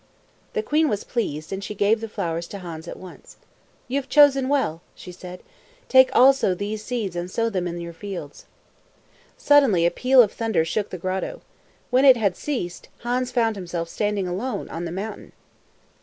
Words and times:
The 0.53 0.63
queen 0.63 0.89
was 0.89 1.03
pleased, 1.03 1.53
and 1.53 1.63
she 1.63 1.75
gave 1.75 2.01
the 2.01 2.09
flowers 2.09 2.47
to 2.47 2.57
Hans 2.57 2.87
at 2.87 2.97
once. 2.97 3.35
"You 3.87 3.97
have 3.99 4.09
chosen 4.09 4.49
well," 4.49 4.81
said 4.95 5.13
she. 5.13 5.39
"Take 5.89 6.09
also 6.15 6.55
these 6.55 6.83
seeds 6.83 7.15
and 7.15 7.29
sow 7.29 7.51
them 7.51 7.67
in 7.67 7.79
your 7.79 7.93
fields." 7.93 8.47
Suddenly 9.37 9.85
a 9.85 9.91
peal 9.91 10.23
of 10.23 10.31
thunder 10.31 10.65
shook 10.65 10.89
the 10.89 10.97
grotto. 10.97 11.41
When 11.91 12.03
it 12.03 12.17
had 12.17 12.35
ceased, 12.35 12.89
Hans 13.01 13.29
found 13.29 13.55
himself 13.55 13.89
standing 13.89 14.27
alone 14.27 14.67
on 14.69 14.85
the 14.85 14.91
mountain. 14.91 15.33